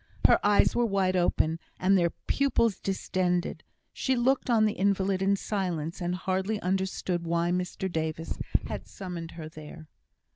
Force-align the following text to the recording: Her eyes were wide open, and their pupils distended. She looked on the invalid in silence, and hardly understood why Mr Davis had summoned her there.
Her 0.25 0.43
eyes 0.43 0.75
were 0.75 0.83
wide 0.87 1.15
open, 1.15 1.59
and 1.79 1.95
their 1.95 2.09
pupils 2.25 2.79
distended. 2.79 3.63
She 3.93 4.15
looked 4.15 4.49
on 4.49 4.65
the 4.65 4.73
invalid 4.73 5.21
in 5.21 5.35
silence, 5.35 6.01
and 6.01 6.15
hardly 6.15 6.59
understood 6.61 7.23
why 7.23 7.51
Mr 7.51 7.87
Davis 7.87 8.39
had 8.65 8.87
summoned 8.87 9.33
her 9.37 9.47
there. 9.47 9.85